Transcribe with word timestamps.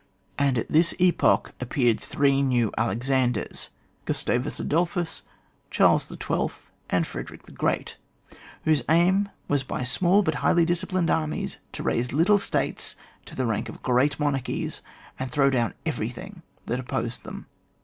And 0.39 0.57
at 0.57 0.67
this 0.69 0.95
epoch 0.97 1.53
appeared 1.59 1.99
three 1.99 2.41
new 2.41 2.71
Alexanders— 2.75 3.69
Oustavus 4.09 4.59
Adolphus, 4.59 5.21
Charles 5.69 6.07
XII. 6.07 6.17
y 6.27 6.47
and 6.89 7.05
Frederick 7.05 7.43
the 7.43 7.51
Great, 7.51 7.97
whose 8.65 8.81
aim 8.89 9.29
was 9.47 9.61
by 9.61 9.83
small 9.83 10.23
but 10.23 10.33
highly 10.41 10.65
disciplined 10.65 11.11
armies, 11.11 11.57
to 11.73 11.83
raise 11.83 12.13
little 12.13 12.39
States 12.39 12.95
to 13.25 13.35
the 13.35 13.45
rank 13.45 13.69
of 13.69 13.83
great 13.83 14.19
monarchies, 14.19 14.81
and 15.19 15.29
to 15.29 15.35
throw 15.35 15.51
down 15.51 15.75
everything 15.85 16.41
that 16.65 16.79
opposed 16.79 17.23
them. 17.23 17.45